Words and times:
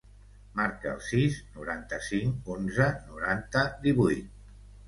Marca 0.59 0.89
el 0.93 1.03
sis, 1.07 1.37
noranta-cinc, 1.59 2.51
onze, 2.57 2.91
noranta, 3.13 3.67
divuit. 3.89 4.37